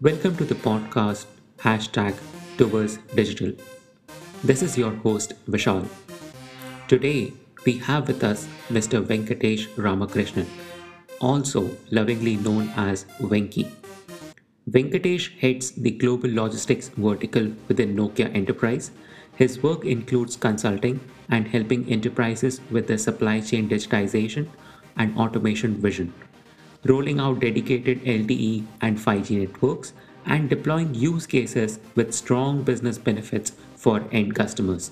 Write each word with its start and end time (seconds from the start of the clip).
Welcome 0.00 0.36
to 0.38 0.44
the 0.44 0.56
podcast 0.56 1.26
hashtag 1.58 2.16
Towards 2.58 2.96
Digital. 3.14 3.52
This 4.42 4.60
is 4.60 4.76
your 4.76 4.90
host 4.90 5.34
Vishal. 5.48 5.88
Today 6.88 7.32
we 7.64 7.78
have 7.78 8.08
with 8.08 8.24
us 8.24 8.48
Mr. 8.68 9.00
Venkatesh 9.04 9.68
Ramakrishnan, 9.76 10.46
also 11.20 11.70
lovingly 11.92 12.34
known 12.36 12.72
as 12.76 13.04
Venki. 13.20 13.70
Venkatesh 14.68 15.38
heads 15.38 15.70
the 15.70 15.92
global 15.92 16.34
logistics 16.34 16.88
vertical 16.88 17.52
within 17.68 17.94
Nokia 17.94 18.34
Enterprise. 18.34 18.90
His 19.36 19.62
work 19.62 19.84
includes 19.84 20.34
consulting 20.34 20.98
and 21.28 21.46
helping 21.46 21.88
enterprises 21.88 22.60
with 22.68 22.88
their 22.88 22.98
supply 22.98 23.40
chain 23.40 23.68
digitization 23.68 24.48
and 24.96 25.16
automation 25.16 25.76
vision 25.80 26.12
rolling 26.84 27.20
out 27.20 27.40
dedicated 27.40 28.02
LTE 28.04 28.64
and 28.80 28.98
5G 28.98 29.38
networks, 29.40 29.92
and 30.26 30.48
deploying 30.48 30.94
use 30.94 31.26
cases 31.26 31.78
with 31.94 32.14
strong 32.14 32.62
business 32.62 32.98
benefits 32.98 33.52
for 33.76 34.02
end 34.12 34.34
customers. 34.34 34.90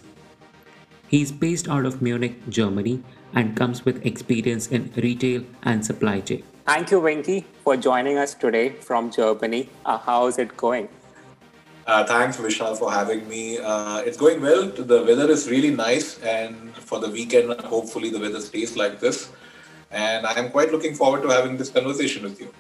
He 1.09 1.23
is 1.23 1.33
based 1.33 1.69
out 1.69 1.87
of 1.87 2.01
Munich, 2.01 2.49
Germany, 2.49 3.03
and 3.35 3.57
comes 3.57 3.85
with 3.85 4.05
experience 4.07 4.69
in 4.69 4.93
retail 4.97 5.45
and 5.63 5.85
supply 5.85 6.21
chain. 6.21 6.43
Thank 6.67 6.91
you, 6.91 7.01
Venki, 7.01 7.45
for 7.65 7.77
joining 7.77 8.19
us 8.19 8.35
today 8.35 8.71
from 8.71 9.11
Germany. 9.11 9.69
Uh, 9.85 9.99
how's 9.99 10.39
it 10.39 10.57
going? 10.57 10.89
Uh, 11.87 12.05
thanks, 12.05 12.37
Vishal, 12.37 12.79
for 12.79 12.93
having 12.93 13.29
me. 13.29 13.59
Uh, 13.59 13.99
it's 13.99 14.17
going 14.17 14.41
well. 14.41 14.69
The 14.69 15.03
weather 15.03 15.29
is 15.31 15.51
really 15.51 15.71
nice, 15.71 16.19
and 16.21 16.73
for 16.77 17.01
the 17.01 17.09
weekend, 17.11 17.61
hopefully, 17.63 18.11
the 18.11 18.21
weather 18.21 18.41
stays 18.41 18.77
like 18.77 19.01
this 19.01 19.31
and 19.93 20.27
I 20.27 20.33
am 20.39 20.51
quite 20.51 20.73
looking 20.73 20.95
forward 20.95 21.23
to 21.23 21.29
having 21.29 21.57
this 21.57 21.71
conversation 21.71 22.25
with 22.25 22.41
you. 22.41 22.53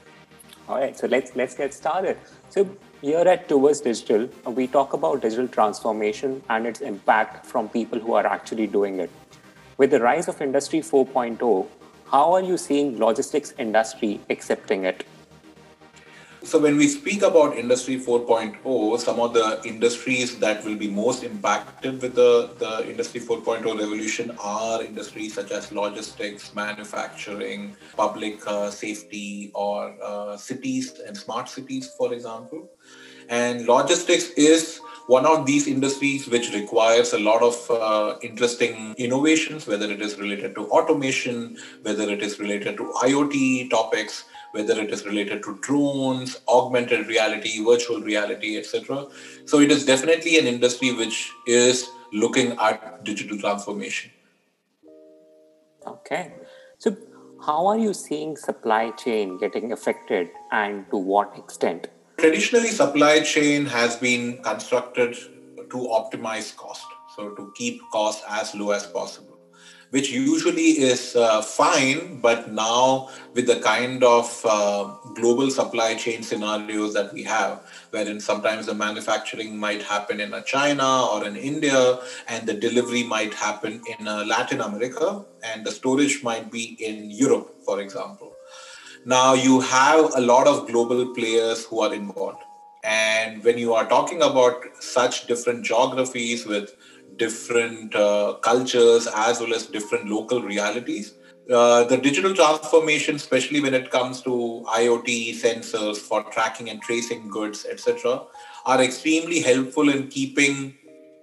All 0.68 0.78
right, 0.78 0.96
so 0.96 1.06
let's 1.06 1.34
let's 1.34 1.54
get 1.54 1.74
started. 1.74 2.16
So 2.50 2.68
here 3.00 3.26
at 3.34 3.48
Towards 3.48 3.80
Digital, 3.80 4.28
we 4.46 4.66
talk 4.66 4.92
about 4.92 5.20
digital 5.22 5.48
transformation 5.48 6.42
and 6.48 6.66
its 6.66 6.80
impact 6.80 7.46
from 7.46 7.68
people 7.68 7.98
who 7.98 8.14
are 8.14 8.26
actually 8.26 8.66
doing 8.66 9.00
it. 9.00 9.10
With 9.76 9.90
the 9.90 10.00
rise 10.00 10.28
of 10.28 10.40
Industry 10.40 10.80
4.0, 10.80 11.66
how 12.10 12.32
are 12.32 12.42
you 12.42 12.56
seeing 12.56 12.98
logistics 12.98 13.54
industry 13.58 14.20
accepting 14.30 14.84
it? 14.84 15.04
So 16.44 16.58
when 16.58 16.76
we 16.76 16.88
speak 16.88 17.22
about 17.22 17.56
Industry 17.56 18.00
4.0, 18.00 18.98
some 18.98 19.20
of 19.20 19.32
the 19.32 19.60
industries 19.64 20.40
that 20.40 20.64
will 20.64 20.74
be 20.74 20.88
most 20.88 21.22
impacted 21.22 22.02
with 22.02 22.16
the, 22.16 22.50
the 22.58 22.90
Industry 22.90 23.20
4.0 23.20 23.64
revolution 23.64 24.36
are 24.40 24.82
industries 24.82 25.34
such 25.34 25.52
as 25.52 25.70
logistics, 25.70 26.52
manufacturing, 26.52 27.76
public 27.96 28.44
uh, 28.48 28.70
safety, 28.70 29.52
or 29.54 29.94
uh, 30.02 30.36
cities 30.36 30.98
and 31.06 31.16
smart 31.16 31.48
cities, 31.48 31.94
for 31.96 32.12
example. 32.12 32.68
And 33.28 33.66
logistics 33.66 34.30
is 34.30 34.80
one 35.06 35.26
of 35.26 35.46
these 35.46 35.68
industries 35.68 36.26
which 36.26 36.52
requires 36.52 37.12
a 37.12 37.20
lot 37.20 37.42
of 37.42 37.70
uh, 37.70 38.18
interesting 38.20 38.94
innovations, 38.98 39.68
whether 39.68 39.88
it 39.88 40.02
is 40.02 40.18
related 40.18 40.56
to 40.56 40.66
automation, 40.70 41.56
whether 41.82 42.10
it 42.10 42.20
is 42.20 42.40
related 42.40 42.76
to 42.78 42.92
IoT 43.00 43.70
topics 43.70 44.24
whether 44.52 44.80
it 44.80 44.90
is 44.90 45.04
related 45.04 45.42
to 45.42 45.58
drones, 45.62 46.40
augmented 46.48 47.06
reality, 47.06 47.64
virtual 47.64 48.00
reality, 48.00 48.58
etc. 48.58 49.06
So 49.46 49.60
it 49.60 49.70
is 49.70 49.84
definitely 49.84 50.38
an 50.38 50.46
industry 50.46 50.92
which 50.92 51.30
is 51.46 51.88
looking 52.12 52.52
at 52.58 53.04
digital 53.04 53.38
transformation. 53.38 54.10
Okay. 55.86 56.32
So 56.78 56.96
how 57.44 57.66
are 57.66 57.78
you 57.78 57.92
seeing 57.92 58.36
supply 58.36 58.90
chain 58.90 59.38
getting 59.38 59.72
affected 59.72 60.30
and 60.52 60.88
to 60.90 60.96
what 60.96 61.36
extent? 61.36 61.88
Traditionally, 62.18 62.68
supply 62.68 63.20
chain 63.20 63.66
has 63.66 63.96
been 63.96 64.42
constructed 64.42 65.14
to 65.14 65.76
optimize 65.76 66.54
cost, 66.54 66.84
so 67.16 67.30
to 67.30 67.52
keep 67.56 67.80
costs 67.90 68.22
as 68.28 68.54
low 68.54 68.70
as 68.70 68.86
possible 68.86 69.31
which 69.92 70.10
usually 70.10 70.70
is 70.90 71.14
uh, 71.16 71.42
fine, 71.42 72.18
but 72.20 72.50
now 72.50 73.10
with 73.34 73.46
the 73.46 73.60
kind 73.60 74.02
of 74.02 74.40
uh, 74.48 74.84
global 75.14 75.50
supply 75.50 75.94
chain 75.94 76.22
scenarios 76.22 76.94
that 76.94 77.12
we 77.12 77.22
have, 77.22 77.60
wherein 77.90 78.18
sometimes 78.18 78.64
the 78.64 78.74
manufacturing 78.74 79.58
might 79.58 79.82
happen 79.82 80.18
in 80.18 80.32
a 80.32 80.42
China 80.44 81.06
or 81.12 81.26
in 81.26 81.36
India, 81.36 81.98
and 82.26 82.46
the 82.46 82.54
delivery 82.54 83.02
might 83.02 83.34
happen 83.34 83.82
in 83.98 84.08
uh, 84.08 84.24
Latin 84.24 84.62
America, 84.62 85.26
and 85.44 85.66
the 85.66 85.70
storage 85.70 86.22
might 86.22 86.50
be 86.50 86.74
in 86.80 87.10
Europe, 87.10 87.54
for 87.62 87.82
example. 87.82 88.32
Now 89.04 89.34
you 89.34 89.60
have 89.60 90.14
a 90.16 90.22
lot 90.22 90.46
of 90.46 90.66
global 90.68 91.12
players 91.12 91.66
who 91.66 91.80
are 91.80 91.92
involved. 91.92 92.38
And 92.84 93.44
when 93.44 93.58
you 93.58 93.74
are 93.74 93.88
talking 93.88 94.22
about 94.22 94.56
such 94.80 95.26
different 95.26 95.64
geographies 95.64 96.46
with 96.46 96.74
different 97.22 97.94
uh, 97.94 98.34
cultures 98.50 99.08
as 99.28 99.40
well 99.40 99.54
as 99.58 99.66
different 99.66 100.08
local 100.08 100.42
realities. 100.42 101.14
Uh, 101.50 101.84
the 101.84 101.96
digital 101.96 102.34
transformation, 102.34 103.16
especially 103.16 103.60
when 103.60 103.74
it 103.74 103.90
comes 103.90 104.22
to 104.22 104.64
IoT 104.80 105.34
sensors 105.44 105.98
for 106.08 106.22
tracking 106.34 106.70
and 106.70 106.80
tracing 106.80 107.28
goods, 107.28 107.66
etc., 107.70 108.22
are 108.64 108.80
extremely 108.82 109.40
helpful 109.40 109.88
in 109.88 110.08
keeping 110.08 110.74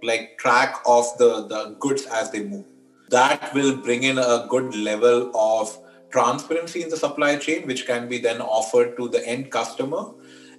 like 0.03 0.37
track 0.37 0.75
of 0.85 1.05
the, 1.17 1.47
the 1.47 1.75
goods 1.79 2.05
as 2.05 2.31
they 2.31 2.43
move. 2.43 2.65
That 3.09 3.53
will 3.53 3.75
bring 3.77 4.03
in 4.03 4.17
a 4.17 4.45
good 4.49 4.75
level 4.75 5.31
of 5.33 5.77
transparency 6.11 6.83
in 6.83 6.89
the 6.89 6.97
supply 6.97 7.37
chain, 7.37 7.65
which 7.65 7.85
can 7.87 8.07
be 8.07 8.17
then 8.19 8.41
offered 8.41 8.97
to 8.97 9.07
the 9.09 9.25
end 9.27 9.51
customer, 9.51 10.03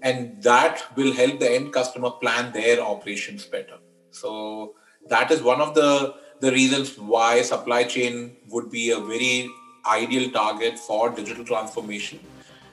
and 0.03 0.43
that 0.43 0.83
will 0.97 1.13
help 1.13 1.39
the 1.39 1.51
end 1.51 1.73
customer 1.73 2.11
plan 2.11 2.53
their 2.53 2.81
operations 2.81 3.45
better. 3.45 3.79
So 4.11 4.75
that 5.09 5.31
is 5.31 5.43
one 5.43 5.61
of 5.61 5.75
the 5.75 6.15
the 6.41 6.51
reasons 6.53 6.99
why 6.99 7.43
supply 7.43 7.85
chain 7.85 8.35
would 8.49 8.71
be 8.71 8.91
a 8.91 8.99
very 8.99 9.49
ideal 9.87 10.31
target 10.31 10.79
for 10.79 11.11
digital 11.11 11.45
transformation. 11.45 12.19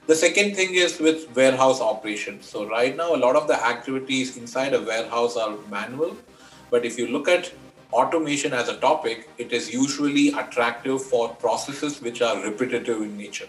The 0.06 0.14
second 0.14 0.56
thing 0.56 0.74
is 0.74 0.98
with 0.98 1.36
warehouse 1.36 1.82
operations. 1.82 2.48
So 2.48 2.66
right 2.66 2.96
now, 2.96 3.14
a 3.14 3.20
lot 3.24 3.36
of 3.36 3.46
the 3.46 3.62
activities 3.62 4.38
inside 4.38 4.72
a 4.72 4.80
warehouse 4.80 5.36
are 5.36 5.54
manual, 5.70 6.16
but 6.70 6.86
if 6.86 6.98
you 6.98 7.08
look 7.08 7.28
at 7.28 7.52
automation 7.92 8.54
as 8.54 8.70
a 8.70 8.76
topic, 8.78 9.28
it 9.36 9.52
is 9.52 9.70
usually 9.70 10.28
attractive 10.28 11.02
for 11.02 11.28
processes 11.34 12.00
which 12.00 12.22
are 12.22 12.42
repetitive 12.42 13.02
in 13.02 13.18
nature. 13.18 13.48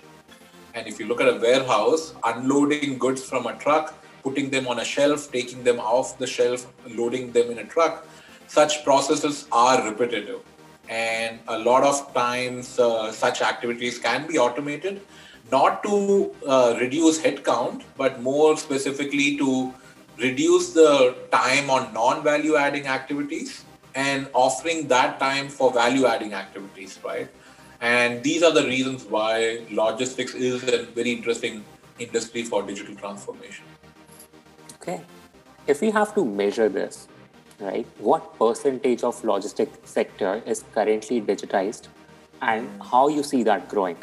And 0.73 0.85
if 0.85 1.00
you 1.00 1.07
look 1.07 1.22
at 1.22 1.29
a 1.29 1.40
warehouse, 1.40 2.13
unloading 2.25 2.97
goods 2.97 3.23
from 3.23 3.47
a 3.47 3.56
truck, 3.56 3.94
putting 4.22 4.50
them 4.50 4.67
on 4.67 4.79
a 4.79 4.85
shelf, 4.85 5.31
taking 5.31 5.63
them 5.63 5.79
off 5.79 6.17
the 6.17 6.28
shelf, 6.28 6.67
loading 6.90 7.31
them 7.31 7.51
in 7.51 7.59
a 7.59 7.66
truck, 7.66 8.06
such 8.49 8.83
processes 8.83 9.47
are 9.51 9.87
repetitive. 9.87 10.41
And 10.89 11.39
a 11.47 11.57
lot 11.57 11.83
of 11.83 12.13
times, 12.13 12.79
uh, 12.79 13.11
such 13.11 13.41
activities 13.41 13.99
can 13.99 14.25
be 14.25 14.39
automated, 14.39 15.01
not 15.51 15.83
to 15.83 16.35
uh, 16.47 16.75
reduce 16.79 17.19
headcount, 17.21 17.83
but 17.95 18.21
more 18.21 18.57
specifically 18.57 19.37
to 19.37 19.73
reduce 20.17 20.73
the 20.73 21.15
time 21.31 21.69
on 21.69 21.93
non 21.93 22.23
value 22.23 22.55
adding 22.55 22.87
activities 22.87 23.65
and 23.93 24.27
offering 24.33 24.87
that 24.87 25.19
time 25.19 25.47
for 25.47 25.71
value 25.71 26.07
adding 26.07 26.33
activities, 26.33 26.99
right? 27.05 27.29
And 27.81 28.23
these 28.23 28.41
are 28.43 28.51
the 28.51 28.63
reasons 28.63 29.05
why 29.05 29.66
logistics 29.69 30.33
is 30.33 30.63
a 30.63 30.85
very 30.85 31.11
interesting 31.11 31.63
industry 31.99 32.43
for 32.43 32.63
digital 32.63 32.95
transformation. 32.95 33.66
Okay. 34.81 35.01
If 35.67 35.81
we 35.81 35.91
have 35.91 36.16
to 36.16 36.25
measure 36.25 36.67
this, 36.67 37.09
right? 37.59 37.86
What 37.97 38.38
percentage 38.38 39.03
of 39.03 39.24
logistics 39.24 39.90
sector 39.90 40.42
is 40.46 40.64
currently 40.74 41.22
digitized 41.22 41.88
and 42.42 42.70
how 42.81 43.08
you 43.08 43.24
see 43.24 43.44
that 43.44 43.70
growing? 43.70 43.97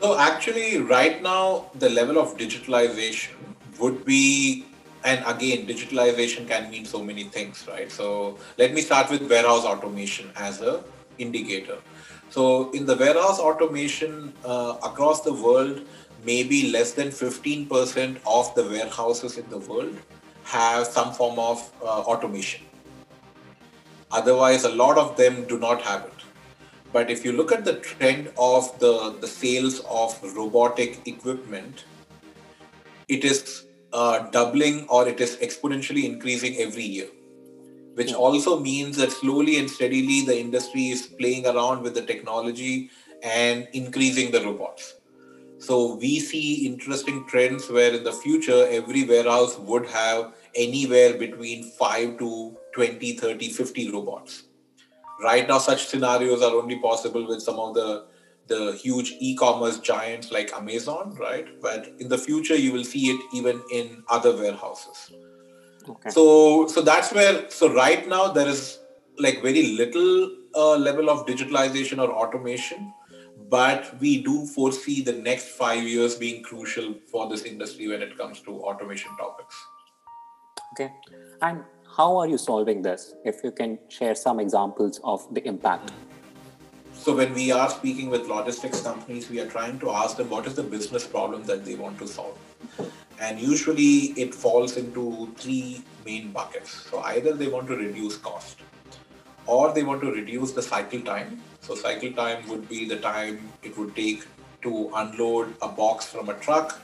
So 0.00 0.18
actually 0.18 0.78
right 0.78 1.22
now 1.22 1.70
the 1.74 1.88
level 1.88 2.18
of 2.18 2.36
digitalization 2.36 3.34
would 3.78 4.04
be 4.04 4.66
and 5.04 5.22
again 5.26 5.66
digitalization 5.66 6.46
can 6.48 6.70
mean 6.70 6.84
so 6.84 7.02
many 7.02 7.24
things 7.24 7.64
right 7.68 7.90
so 7.90 8.38
let 8.58 8.74
me 8.74 8.80
start 8.80 9.10
with 9.10 9.28
warehouse 9.30 9.64
automation 9.64 10.30
as 10.36 10.60
a 10.60 10.82
indicator 11.18 11.78
so 12.30 12.70
in 12.72 12.86
the 12.86 12.96
warehouse 12.96 13.38
automation 13.38 14.32
uh, 14.44 14.76
across 14.82 15.22
the 15.22 15.32
world 15.32 15.80
maybe 16.24 16.70
less 16.72 16.92
than 16.92 17.08
15% 17.08 18.18
of 18.26 18.54
the 18.56 18.64
warehouses 18.64 19.38
in 19.38 19.48
the 19.48 19.58
world 19.58 19.96
have 20.46 20.86
some 20.86 21.12
form 21.12 21.38
of 21.38 21.70
uh, 21.82 21.86
automation. 22.12 22.62
Otherwise, 24.12 24.64
a 24.64 24.68
lot 24.68 24.96
of 24.96 25.16
them 25.16 25.44
do 25.46 25.58
not 25.58 25.82
have 25.82 26.04
it. 26.04 26.12
But 26.92 27.10
if 27.10 27.24
you 27.24 27.32
look 27.32 27.50
at 27.52 27.64
the 27.64 27.74
trend 27.74 28.30
of 28.38 28.78
the, 28.78 29.16
the 29.20 29.26
sales 29.26 29.80
of 29.90 30.18
robotic 30.36 31.06
equipment, 31.06 31.84
it 33.08 33.24
is 33.24 33.66
uh, 33.92 34.30
doubling 34.30 34.86
or 34.88 35.08
it 35.08 35.20
is 35.20 35.36
exponentially 35.36 36.04
increasing 36.04 36.56
every 36.58 36.84
year, 36.84 37.08
which 37.94 38.12
hmm. 38.12 38.16
also 38.16 38.60
means 38.60 38.96
that 38.98 39.10
slowly 39.10 39.58
and 39.58 39.68
steadily 39.68 40.24
the 40.24 40.38
industry 40.38 40.88
is 40.88 41.06
playing 41.06 41.46
around 41.46 41.82
with 41.82 41.94
the 41.94 42.02
technology 42.02 42.90
and 43.22 43.66
increasing 43.72 44.30
the 44.30 44.40
robots. 44.44 44.94
So 45.58 45.94
we 45.94 46.20
see 46.20 46.66
interesting 46.66 47.26
trends 47.26 47.70
where 47.70 47.92
in 47.92 48.04
the 48.04 48.12
future 48.12 48.66
every 48.68 49.04
warehouse 49.04 49.58
would 49.58 49.86
have 49.86 50.34
anywhere 50.54 51.14
between 51.14 51.64
5 51.64 52.18
to 52.18 52.56
20, 52.74 53.12
30, 53.14 53.48
50 53.50 53.90
robots. 53.90 54.44
Right 55.22 55.48
now, 55.48 55.58
such 55.58 55.86
scenarios 55.86 56.42
are 56.42 56.52
only 56.52 56.78
possible 56.78 57.26
with 57.26 57.40
some 57.42 57.58
of 57.58 57.74
the 57.74 58.06
the 58.48 58.78
huge 58.80 59.16
e-commerce 59.18 59.80
giants 59.80 60.30
like 60.30 60.52
Amazon, 60.52 61.16
right? 61.18 61.60
But 61.60 61.88
in 61.98 62.08
the 62.08 62.18
future, 62.18 62.54
you 62.54 62.72
will 62.72 62.84
see 62.84 63.10
it 63.10 63.20
even 63.32 63.60
in 63.72 64.04
other 64.08 64.36
warehouses. 64.36 65.10
Okay. 65.88 66.10
So, 66.10 66.66
so 66.68 66.80
that's 66.82 67.12
where. 67.12 67.50
So 67.50 67.72
right 67.72 68.08
now, 68.08 68.28
there 68.28 68.46
is 68.46 68.78
like 69.18 69.42
very 69.42 69.74
little 69.76 70.30
uh, 70.54 70.76
level 70.76 71.10
of 71.10 71.26
digitalization 71.26 71.98
or 71.98 72.10
automation, 72.12 72.92
but 73.48 73.98
we 74.00 74.22
do 74.22 74.46
foresee 74.46 75.02
the 75.02 75.12
next 75.12 75.48
five 75.48 75.82
years 75.82 76.14
being 76.16 76.42
crucial 76.42 76.94
for 77.10 77.28
this 77.28 77.42
industry 77.42 77.88
when 77.88 78.02
it 78.02 78.16
comes 78.18 78.40
to 78.40 78.50
automation 78.62 79.10
topics. 79.16 79.54
Okay, 80.72 80.92
and 81.42 81.62
how 81.96 82.16
are 82.16 82.28
you 82.28 82.38
solving 82.38 82.82
this? 82.82 83.14
If 83.24 83.42
you 83.44 83.52
can 83.52 83.78
share 83.88 84.14
some 84.14 84.40
examples 84.40 85.00
of 85.04 85.26
the 85.32 85.46
impact. 85.46 85.92
So 86.92 87.14
when 87.14 87.34
we 87.34 87.52
are 87.52 87.70
speaking 87.70 88.10
with 88.10 88.26
logistics 88.26 88.80
companies, 88.80 89.30
we 89.30 89.40
are 89.40 89.46
trying 89.46 89.78
to 89.80 89.90
ask 89.90 90.16
them 90.16 90.28
what 90.28 90.46
is 90.46 90.54
the 90.54 90.62
business 90.62 91.06
problem 91.06 91.44
that 91.44 91.64
they 91.64 91.74
want 91.74 91.98
to 91.98 92.08
solve. 92.08 92.36
And 93.20 93.38
usually 93.38 94.12
it 94.20 94.34
falls 94.34 94.76
into 94.76 95.32
three 95.36 95.82
main 96.04 96.32
buckets. 96.32 96.70
So 96.90 97.00
either 97.00 97.32
they 97.32 97.48
want 97.48 97.68
to 97.68 97.76
reduce 97.76 98.16
cost 98.16 98.58
or 99.46 99.72
they 99.72 99.82
want 99.82 100.00
to 100.02 100.10
reduce 100.10 100.52
the 100.52 100.62
cycle 100.62 101.00
time. 101.00 101.40
So 101.66 101.74
cycle 101.74 102.12
time 102.12 102.48
would 102.48 102.68
be 102.68 102.84
the 102.88 102.96
time 102.96 103.50
it 103.64 103.76
would 103.76 103.96
take 103.96 104.24
to 104.62 104.88
unload 104.94 105.56
a 105.60 105.66
box 105.66 106.06
from 106.06 106.28
a 106.28 106.34
truck, 106.34 106.80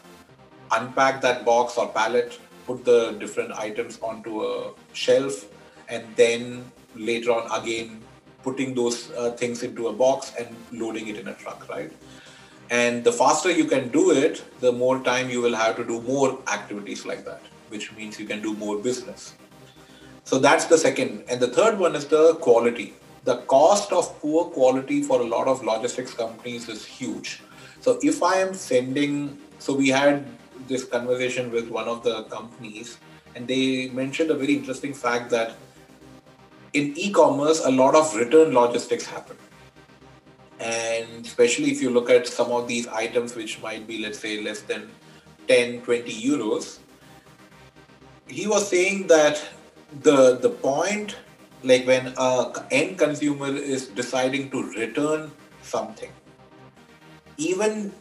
unpack 0.73 1.21
that 1.21 1.45
box 1.45 1.79
or 1.79 1.89
pallet, 1.89 2.41
put 2.67 2.85
the 2.85 3.13
different 3.21 3.53
items 3.53 4.01
onto 4.03 4.43
a 4.43 4.73
shelf, 4.93 5.47
and 5.89 6.05
then 6.17 6.65
later 6.97 7.31
on 7.31 7.63
again 7.63 8.03
putting 8.43 8.75
those 8.75 9.13
uh, 9.13 9.31
things 9.31 9.63
into 9.63 9.87
a 9.87 9.93
box 9.93 10.33
and 10.37 10.49
loading 10.73 11.07
it 11.07 11.17
in 11.17 11.29
a 11.29 11.35
truck, 11.35 11.69
right? 11.69 11.93
And 12.71 13.05
the 13.05 13.13
faster 13.13 13.53
you 13.53 13.67
can 13.67 13.89
do 13.91 14.11
it, 14.11 14.43
the 14.59 14.73
more 14.73 14.99
time 14.99 15.31
you 15.31 15.41
will 15.41 15.55
have 15.55 15.77
to 15.77 15.85
do 15.85 16.01
more 16.03 16.41
activities 16.53 17.07
like 17.07 17.25
that, 17.25 17.43
which 17.69 17.93
means 17.93 18.19
you 18.19 18.27
can 18.27 18.43
do 18.43 18.55
more 18.55 18.79
business. 18.79 19.37
So 20.25 20.41
that's 20.41 20.65
the 20.65 20.77
second. 20.77 21.23
And 21.29 21.39
the 21.39 21.49
third 21.49 21.79
one 21.79 21.95
is 21.95 22.07
the 22.07 22.35
quality. 22.41 22.95
The 23.25 23.37
cost 23.43 23.93
of 23.93 24.19
poor 24.21 24.47
quality 24.47 25.03
for 25.03 25.21
a 25.21 25.25
lot 25.25 25.47
of 25.47 25.63
logistics 25.63 26.13
companies 26.13 26.69
is 26.69 26.85
huge. 26.85 27.43
So 27.81 27.99
if 28.03 28.23
I 28.23 28.37
am 28.37 28.55
sending, 28.55 29.39
so 29.59 29.75
we 29.75 29.89
had 29.89 30.27
this 30.67 30.85
conversation 30.85 31.51
with 31.51 31.69
one 31.69 31.89
of 31.89 32.03
the 32.03 32.25
companies, 32.25 32.99
and 33.35 33.47
they 33.47 33.89
mentioned 33.91 34.31
a 34.31 34.35
very 34.35 34.55
interesting 34.55 34.93
fact 34.93 35.31
that 35.31 35.55
in 36.73 36.97
e-commerce, 36.97 37.65
a 37.65 37.71
lot 37.71 37.95
of 37.95 38.15
return 38.17 38.53
logistics 38.55 39.07
happen. 39.07 39.37
And 40.59 41.27
especially 41.27 41.71
if 41.71 41.83
you 41.83 41.91
look 41.91 42.09
at 42.09 42.27
some 42.27 42.51
of 42.51 42.69
these 42.69 42.87
items, 42.89 43.35
which 43.35 43.61
might 43.61 43.87
be, 43.87 43.99
let's 43.99 44.19
say, 44.19 44.41
less 44.43 44.61
than 44.61 44.91
10, 45.49 45.83
20 45.83 46.13
euros, 46.13 46.79
he 48.29 48.47
was 48.47 48.69
saying 48.69 49.09
that 49.09 49.43
the 50.03 50.37
the 50.37 50.49
point, 50.49 51.17
like 51.63 51.87
when 51.87 52.13
a 52.17 52.53
end 52.71 52.99
consumer 52.99 53.49
is 53.49 53.89
deciding 53.89 54.51
to 54.51 54.63
return 54.73 55.31
something, 55.63 56.11
even 57.37 57.93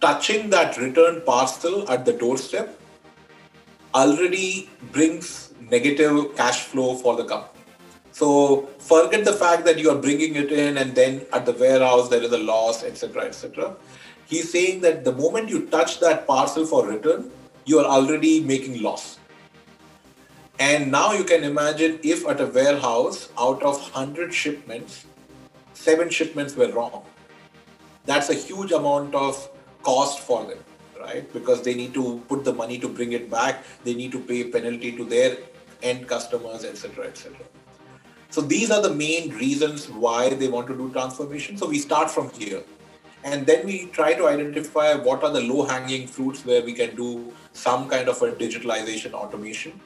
touching 0.00 0.50
that 0.50 0.76
return 0.76 1.22
parcel 1.22 1.88
at 1.90 2.04
the 2.04 2.12
doorstep 2.12 2.78
already 3.94 4.70
brings 4.92 5.52
negative 5.70 6.34
cash 6.36 6.60
flow 6.60 6.94
for 6.94 7.16
the 7.16 7.24
company 7.24 7.60
so 8.12 8.68
forget 8.78 9.24
the 9.24 9.32
fact 9.32 9.64
that 9.64 9.78
you 9.78 9.90
are 9.90 9.96
bringing 9.96 10.34
it 10.36 10.52
in 10.52 10.78
and 10.78 10.94
then 10.94 11.24
at 11.32 11.46
the 11.46 11.52
warehouse 11.52 12.08
there 12.08 12.22
is 12.22 12.32
a 12.32 12.38
loss, 12.38 12.82
etc., 12.84 13.22
etc. 13.24 13.76
He's 14.26 14.50
saying 14.50 14.80
that 14.82 15.04
the 15.04 15.12
moment 15.12 15.48
you 15.48 15.66
touch 15.66 16.00
that 16.00 16.26
parcel 16.26 16.66
for 16.66 16.86
return, 16.86 17.30
you 17.64 17.78
are 17.78 17.86
already 17.86 18.40
making 18.40 18.82
loss. 18.82 19.18
And 20.60 20.92
now 20.92 21.12
you 21.14 21.24
can 21.24 21.42
imagine 21.42 21.98
if 22.02 22.26
at 22.28 22.38
a 22.38 22.46
warehouse, 22.46 23.30
out 23.38 23.62
of 23.62 23.80
100 23.80 24.34
shipments, 24.34 25.06
seven 25.72 26.10
shipments 26.10 26.54
were 26.54 26.70
wrong. 26.70 27.02
That's 28.04 28.28
a 28.28 28.34
huge 28.34 28.70
amount 28.70 29.14
of 29.14 29.48
cost 29.82 30.20
for 30.20 30.44
them, 30.44 30.58
right? 31.00 31.32
Because 31.32 31.62
they 31.62 31.72
need 31.72 31.94
to 31.94 32.22
put 32.28 32.44
the 32.44 32.52
money 32.52 32.78
to 32.78 32.90
bring 32.90 33.12
it 33.12 33.30
back, 33.30 33.64
they 33.84 33.94
need 33.94 34.12
to 34.12 34.18
pay 34.18 34.50
penalty 34.50 34.92
to 34.98 35.04
their 35.04 35.38
end 35.82 36.06
customers, 36.06 36.62
etc., 36.66 37.06
etc. 37.06 37.38
So 38.28 38.42
these 38.42 38.70
are 38.70 38.82
the 38.82 38.94
main 38.94 39.30
reasons 39.30 39.88
why 39.88 40.28
they 40.28 40.48
want 40.48 40.66
to 40.66 40.76
do 40.76 40.92
transformation. 40.92 41.56
So 41.56 41.68
we 41.70 41.78
start 41.78 42.10
from 42.10 42.28
here. 42.32 42.62
And 43.24 43.46
then 43.46 43.64
we 43.64 43.86
try 43.86 44.12
to 44.12 44.28
identify 44.28 44.94
what 44.94 45.24
are 45.24 45.30
the 45.30 45.40
low 45.40 45.64
hanging 45.64 46.06
fruits 46.06 46.44
where 46.44 46.62
we 46.62 46.74
can 46.74 46.94
do 46.96 47.32
some 47.54 47.88
kind 47.88 48.10
of 48.10 48.20
a 48.20 48.32
digitalization 48.32 49.12
automation. 49.14 49.80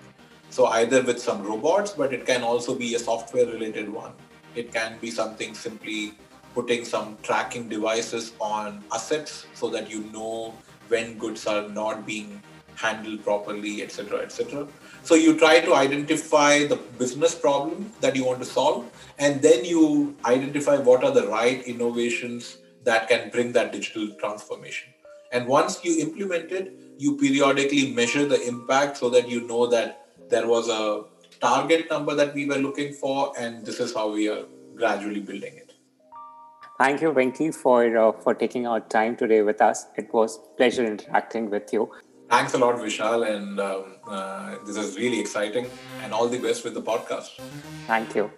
So 0.55 0.67
either 0.67 1.03
with 1.03 1.21
some 1.21 1.43
robots, 1.43 1.91
but 1.91 2.13
it 2.15 2.27
can 2.27 2.45
also 2.45 2.77
be 2.77 2.95
a 2.95 2.99
software 3.01 3.45
related 3.45 3.89
one. 3.93 4.13
It 4.55 4.73
can 4.73 4.99
be 5.01 5.11
something 5.11 5.53
simply 5.53 6.15
putting 6.55 6.85
some 6.85 7.19
tracking 7.25 7.69
devices 7.69 8.35
on 8.39 8.85
assets 8.93 9.47
so 9.53 9.69
that 9.71 9.91
you 9.91 10.05
know 10.13 10.55
when 10.87 11.19
goods 11.19 11.49
are 11.49 11.69
not 11.69 12.07
being 12.07 12.41
handled 12.77 13.25
properly, 13.25 13.83
etc., 13.83 14.21
etc. 14.21 14.69
So 15.03 15.17
you 15.17 15.37
try 15.37 15.59
to 15.59 15.75
identify 15.75 16.69
the 16.69 16.77
business 16.77 17.35
problem 17.35 17.91
that 18.01 18.15
you 18.15 18.25
want 18.25 18.39
to 18.39 18.45
solve, 18.45 18.89
and 19.19 19.43
then 19.43 19.65
you 19.65 20.15
identify 20.25 20.77
what 20.77 21.03
are 21.03 21.11
the 21.11 21.27
right 21.27 21.65
innovations 21.65 22.59
that 22.85 23.09
can 23.09 23.29
bring 23.31 23.51
that 23.55 23.73
digital 23.73 24.09
transformation. 24.21 24.95
And 25.33 25.49
once 25.49 25.85
you 25.85 26.01
implement 26.01 26.53
it, 26.53 26.79
you 26.97 27.17
periodically 27.17 27.93
measure 27.93 28.25
the 28.25 28.41
impact 28.47 28.99
so 28.99 29.11
that 29.11 29.29
you 29.29 29.49
know 29.49 29.67
that 29.67 30.04
there 30.29 30.47
was 30.47 30.69
a 30.69 31.05
target 31.41 31.91
number 31.91 32.15
that 32.15 32.35
we 32.35 32.47
were 32.47 32.57
looking 32.57 32.93
for, 32.93 33.33
and 33.39 33.65
this 33.65 33.81
is 33.81 33.95
how 33.95 34.11
we 34.13 34.29
are 34.29 34.45
gradually 34.77 35.21
building 35.21 35.57
it. 35.57 35.73
Thank 36.79 37.03
you, 37.03 37.13
Venki, 37.13 37.55
for 37.55 37.97
uh, 37.97 38.13
for 38.13 38.35
taking 38.35 38.67
our 38.67 38.81
time 38.81 39.17
today 39.17 39.43
with 39.43 39.63
us. 39.63 39.87
It 39.97 40.13
was 40.13 40.41
pleasure 40.57 40.85
interacting 40.85 41.51
with 41.51 41.73
you. 41.73 41.91
Thanks 42.31 42.55
a 42.55 42.59
lot, 42.59 42.77
Vishal, 42.77 43.29
and 43.31 43.61
um, 43.61 43.85
uh, 44.09 44.57
this 44.67 44.77
is 44.77 44.97
really 44.97 45.21
exciting. 45.21 45.71
And 46.03 46.13
all 46.13 46.27
the 46.27 46.39
best 46.39 46.65
with 46.65 46.75
the 46.75 46.83
podcast. 46.83 47.41
Thank 47.87 48.17
you. 48.17 48.31